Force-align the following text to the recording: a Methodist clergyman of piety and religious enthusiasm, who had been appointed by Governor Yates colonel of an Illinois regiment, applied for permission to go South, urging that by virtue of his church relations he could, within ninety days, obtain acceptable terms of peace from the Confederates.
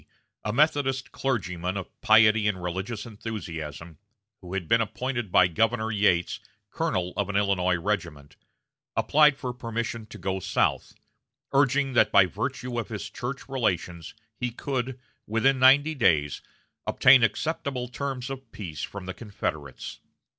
a 0.43 0.51
Methodist 0.51 1.11
clergyman 1.11 1.77
of 1.77 2.01
piety 2.01 2.47
and 2.47 2.63
religious 2.63 3.05
enthusiasm, 3.05 3.99
who 4.39 4.55
had 4.55 4.67
been 4.67 4.81
appointed 4.81 5.31
by 5.31 5.45
Governor 5.45 5.91
Yates 5.91 6.39
colonel 6.71 7.13
of 7.15 7.29
an 7.29 7.35
Illinois 7.35 7.75
regiment, 7.77 8.35
applied 8.95 9.37
for 9.37 9.53
permission 9.53 10.07
to 10.07 10.17
go 10.17 10.39
South, 10.39 10.95
urging 11.51 11.93
that 11.93 12.11
by 12.11 12.25
virtue 12.25 12.79
of 12.79 12.89
his 12.89 13.11
church 13.11 13.47
relations 13.47 14.15
he 14.35 14.49
could, 14.49 14.99
within 15.27 15.59
ninety 15.59 15.93
days, 15.93 16.41
obtain 16.87 17.21
acceptable 17.21 17.87
terms 17.87 18.31
of 18.31 18.51
peace 18.51 18.81
from 18.81 19.05
the 19.05 19.13
Confederates. 19.13 19.99